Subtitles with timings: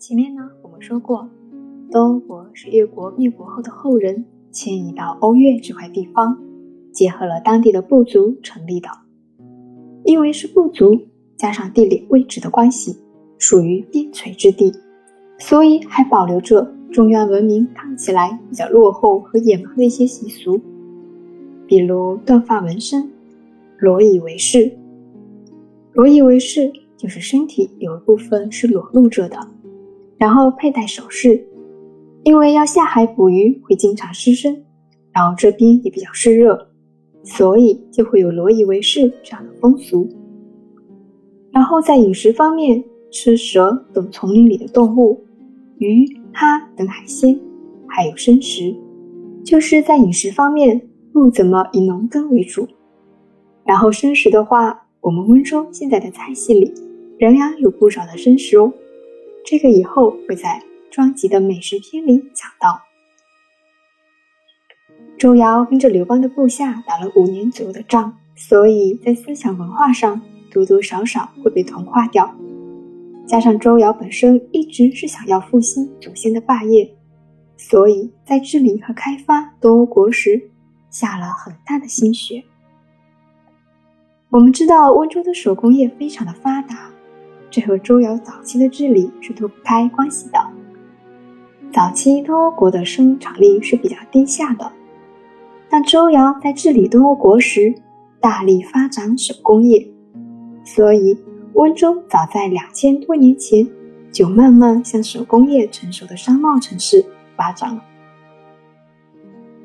[0.00, 1.28] 前面呢，我们说过，
[1.90, 6.38] 东欧国是越国灭国后的后人迁移到欧越这块地方，
[6.90, 8.88] 结合了当地的部族成立的。
[10.04, 10.98] 因为是部族，
[11.36, 12.96] 加上地理位置的关系，
[13.36, 14.72] 属于边陲之地，
[15.38, 20.58] 所以还保留着中原文明看起来比较落后和野蛮的一些习俗，
[21.66, 23.06] 比如断发纹身、
[23.78, 24.72] 裸以为饰。
[25.92, 29.36] 裸以为饰就是身体有一部分是裸露着的。
[30.20, 31.42] 然后佩戴首饰，
[32.24, 34.62] 因为要下海捕鱼会经常湿身，
[35.12, 36.68] 然后这边也比较湿热，
[37.22, 40.06] 所以就会有裸以为饰这样的风俗。
[41.50, 45.24] 然后在饮食方面，吃蛇等丛林里的动物、
[45.78, 47.40] 鱼、虾等海鲜，
[47.88, 48.76] 还有生食，
[49.42, 50.78] 就是在饮食方面
[51.14, 52.68] 不怎么以农耕为主。
[53.64, 56.74] 然后生食的话，我们温州现在的菜系里
[57.18, 58.70] 仍然有不少的生食哦。
[59.44, 62.82] 这个以后会在专辑的美食篇里讲到。
[65.18, 72.34] 周尧跟着刘邦的部下打了五年左右的仗，所以在思想文化上多多少少会被同化掉。
[73.26, 76.90] 加上周尧本身一直是想要复兴祖先的霸业，
[77.56, 80.50] 所以在治理和开发东欧国时
[80.90, 82.42] 下了很大的心血。
[84.30, 86.89] 我们知道温州的手工业非常的发达。
[87.50, 90.38] 这和周尧早期的治理是脱不开关系的。
[91.72, 94.72] 早期东欧国的生产力是比较低下的，
[95.68, 97.74] 但周尧在治理东欧国时
[98.20, 99.88] 大力发展手工业，
[100.64, 101.18] 所以
[101.54, 103.66] 温州早在两千多年前
[104.12, 107.04] 就慢慢向手工业成熟的商贸城市
[107.36, 107.82] 发展了。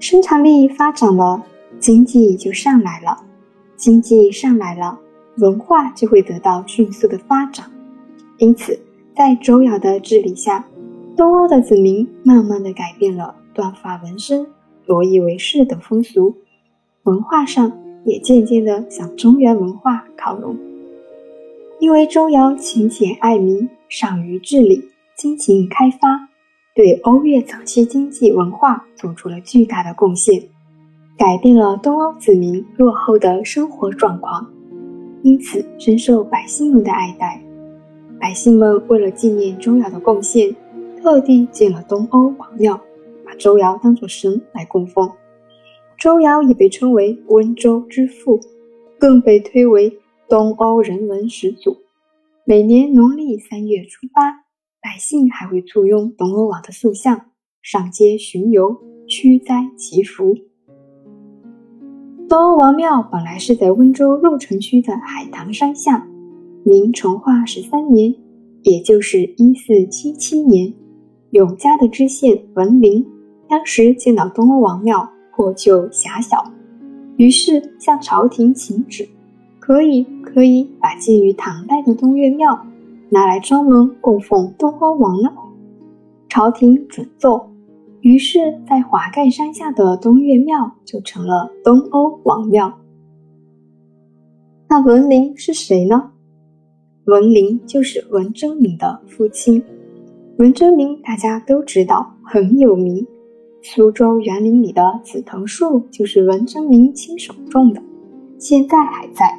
[0.00, 1.44] 生产力发展了，
[1.78, 3.24] 经济就上来了，
[3.76, 4.98] 经济上来了。
[5.38, 7.70] 文化就会得到迅速的发展，
[8.38, 8.78] 因此，
[9.16, 10.64] 在周尧的治理下，
[11.16, 14.46] 东欧的子民慢慢的改变了断发纹身、
[14.84, 16.34] 裸衣为饰等风俗，
[17.04, 17.72] 文化上
[18.04, 20.56] 也渐渐的向中原文化靠拢。
[21.80, 26.28] 因为周尧勤俭爱民，善于治理，精勤开发，
[26.74, 30.42] 对欧越早期经济文化做出了巨大的贡献，
[31.16, 34.46] 改变了东欧子民落后的生活状况。
[35.22, 37.42] 因此深受百姓们的爱戴。
[38.20, 40.54] 百姓们为了纪念周尧的贡献，
[41.00, 42.80] 特地建了东欧王庙，
[43.24, 45.10] 把周尧当作神来供奉。
[45.98, 48.40] 周尧也被称为温州之父，
[48.98, 51.76] 更被推为东欧人文始祖。
[52.44, 54.32] 每年农历三月初八，
[54.80, 57.26] 百姓还会簇拥东欧王的塑像
[57.62, 60.36] 上街巡游、驱灾祈福。
[62.32, 66.08] 东欧王庙本来是在温州鹿城区的海棠山下。
[66.64, 68.14] 明成化十三年，
[68.62, 70.72] 也就是一四七七年，
[71.32, 73.06] 永嘉的知县文林
[73.50, 75.06] 当时见到东欧王庙
[75.36, 76.42] 破旧狭小，
[77.18, 79.06] 于是向朝廷请旨，
[79.60, 82.58] 可以可以把建于唐代的东岳庙
[83.10, 85.30] 拿来专门供奉东欧王呢？
[86.30, 87.51] 朝廷准奏。
[88.02, 92.80] 于是，在华盖山下的东岳庙就成了东欧王庙。
[94.68, 96.10] 那文林是谁呢？
[97.04, 99.64] 文林就是文征明的父亲。
[100.38, 103.06] 文征明大家都知道很有名，
[103.62, 107.80] 苏州园林里的紫藤树就是文征明亲手种的，
[108.36, 109.38] 现在还在。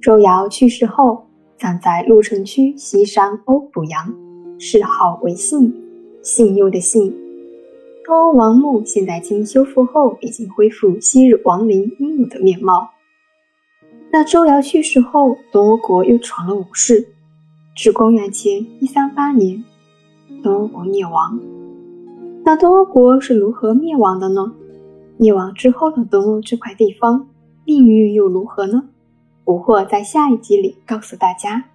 [0.00, 4.12] 周尧去世后，葬在鹿城区西山欧补阳，
[4.58, 5.72] 谥号为信。
[6.26, 7.16] 信用的信，
[8.04, 12.90] 东欧王墓现在经修复后，已经恢复昔日王陵应有的面貌。
[14.10, 17.06] 那周尧去世后，东欧国又闯了五世，
[17.76, 19.62] 至公元前一三八年，
[20.42, 21.38] 东欧国灭亡。
[22.44, 24.52] 那东欧国是如何灭亡的呢？
[25.18, 27.28] 灭亡之后的东欧这块地方
[27.64, 28.88] 命运又如何呢？
[29.44, 31.66] 我会在下一集里告诉大家。